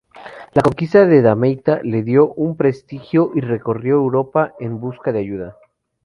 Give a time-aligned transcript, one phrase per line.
[0.53, 5.57] La conquista de Damieta le dio prestigio y recorrió Europa en busca de ayuda.